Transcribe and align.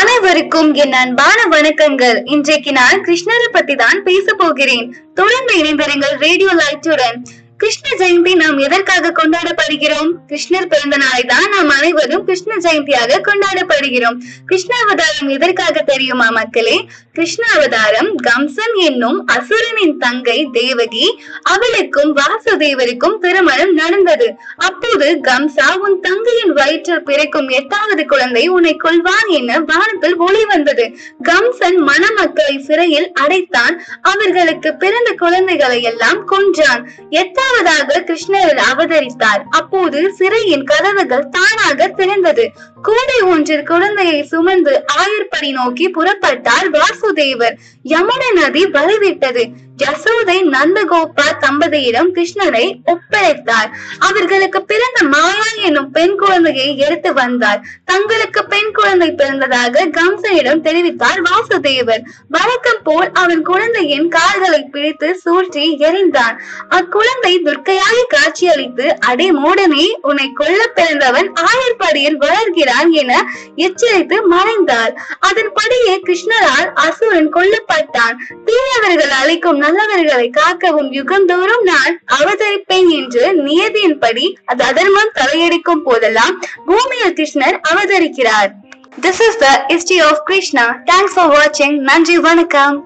அனைவருக்கும் 0.00 0.74
என் 0.74 0.92
அன்பான 0.92 1.38
வணக்கங்கள். 1.50 2.18
இன்றைக்கு 2.24 2.72
நான் 2.72 3.00
கிருஷ்ணரை 3.04 3.48
பத்தி 3.52 3.74
தான் 3.74 4.02
பேச 4.02 4.34
போகிறேன். 4.34 4.96
தொடர்ந்து 5.14 5.52
இணைந்திருங்கள் 5.62 6.14
ரேடியோ 6.18 6.50
லைட்டுடன். 6.54 7.16
கிருஷ்ண 7.62 7.88
ஜெயந்தி 7.96 8.32
நாம் 8.34 8.58
எதற்காக 8.58 9.10
கொண்டாடப்படுகிறோம்? 9.10 10.08
கிருஷ்ணர் 10.28 10.66
பிறந்த 10.68 10.96
நாளை 10.96 11.22
தான் 11.22 11.48
நாம் 11.48 11.68
அனைவரும் 11.68 12.24
கிருஷ்ண 12.24 12.56
ஜெயந்தியாக 12.56 13.18
கொண்டாடப்படுகிறோம். 13.28 14.16
கிருஷ்ண 14.46 14.76
அவதாரம் 14.82 15.28
எதற்காக 15.28 15.80
தெரியுமா 15.80 16.28
மக்களே? 16.30 16.88
கிருஷ்ண 17.12 17.44
அவதாரம் 17.54 18.10
கம்சன் 18.22 18.74
என்னும் 18.74 19.26
அசுரனின் 19.26 19.98
தங்கை 19.98 20.48
தேவகி 20.52 21.06
அவளுக்கும் 21.42 22.16
வாசுதேவருக்கும் 22.16 23.16
திருமணம் 23.18 23.74
நடந்தது. 23.74 24.28
அப்போது 24.56 25.20
கம்சா 25.22 25.68
உன் 25.76 26.00
தங்கையின் 26.00 26.52
வயிற்றில் 26.52 27.02
பிறக்கும் 27.02 27.48
எட்டாவது 27.48 28.06
குழந்தை 28.06 28.48
உன்னை 28.48 28.74
கொள்வான் 28.84 29.30
என 29.38 29.60
வானத்தில் 29.60 30.16
ஒளி 30.16 30.44
வந்தது. 30.44 30.86
கம்சன் 31.22 31.80
மணமக்களை 31.90 32.58
சிறையில் 32.58 33.08
அடைத்தான். 33.12 33.82
அவர்களுக்கு 34.02 34.74
பிறந்த 34.74 35.12
குழந்தைகளை 35.12 35.82
எல்லாம் 35.82 36.26
கொன்றான். 36.26 36.84
எட்டாவது 37.10 37.50
எட்டாவதாக 37.52 37.96
கிருஷ்ணர் 38.08 38.60
அவதரித்தார். 38.72 39.42
அப்போது 39.50 39.98
சிறையின் 40.18 40.64
கதவுகள் 40.64 41.24
தானாக 41.28 41.88
திறந்தது. 41.96 42.44
கூடை 42.82 43.18
ஒன்றில் 43.20 43.64
குழந்தையை 43.64 44.22
சுமந்து 44.22 44.72
ஆயர்படி 44.94 45.50
நோக்கி 45.50 45.86
புறப்பட்டார் 45.88 46.68
வாசுதேவர். 46.70 47.56
யமுன 47.88 48.22
நதி 48.34 48.62
வழிவிட்டது 48.66 49.44
யசோதை 49.78 50.36
நந்தகோபால் 50.54 51.38
தம்பதியிடம் 51.40 52.10
கிருஷ்ணரை 52.14 52.74
ஒப்படைத்தார். 52.84 53.70
அவர்களுக்கு 53.98 54.62
பிறந்த 54.62 55.02
மாயா 55.02 55.46
என்னும் 55.62 55.90
பெண் 55.90 56.16
குழந்தையை 56.16 56.78
எடுத்து 56.78 57.12
வந்தார். 57.12 57.60
தங்களுக்கு 57.84 58.44
பெண் 58.44 58.72
குழந்தை 58.72 59.08
பிறந்ததாக 59.10 59.84
கம்சனிடம் 59.90 60.62
தெரிவித்தார் 60.62 61.22
வாசுதேவர் 61.28 62.02
வழக்கம் 62.28 62.82
போல் 62.84 63.10
அவன் 63.12 63.42
குழந்தையின் 63.42 64.08
கால்களை 64.08 64.62
பிடித்து 64.64 65.16
சூழ்ச்சி 65.16 65.76
எரிந்தான் 65.78 66.36
அக்குழந்தை 66.68 67.42
துர்க்கையாக 67.42 68.06
காட்சியளித்து 68.08 68.98
அடே 68.98 69.32
மூடனே 69.32 69.86
உன்னை 70.02 70.32
கொல்ல 70.32 70.66
பிறந்தவன் 70.66 71.32
ஆயர்படியில் 71.32 72.16
வளர்கிறான் 72.16 72.90
என 72.90 73.24
எச்சரித்து 73.56 74.26
மறைந்தார் 74.26 74.94
அதன்படியே 75.18 76.00
கிருஷ்ணரால் 76.06 76.72
அசுரன் 76.74 77.32
கொல்லப்பட்டான். 77.34 78.16
தீயவர்கள் 78.44 79.10
அழைக்கும் 79.10 79.60
நல்லவர்களை 79.64 80.26
காக்கவும் 80.38 80.90
யுகந்தோறும் 80.98 81.64
நான் 81.72 81.94
அவதரிப்பேன் 82.18 82.90
என்று 82.98 83.24
நியதியின்படி 83.46 84.26
அது 84.44 84.64
அதர்மம் 84.64 85.14
தலையடிக்கும் 85.14 85.82
போதெல்லாம் 85.82 86.34
பூமியில் 86.66 87.16
கிருஷ்ணர் 87.20 87.58
அவதரிக்கிறார். 87.72 88.50
This 89.00 89.22
is 89.28 89.38
the 89.38 89.48
history 89.68 89.98
of 90.08 90.22
Krishna 90.24 90.64
thanks 90.84 91.14
for 91.14 91.30
வாட்சிங் 91.34 91.76
நன்றி 91.90 92.18
வணக்கம். 92.18 92.76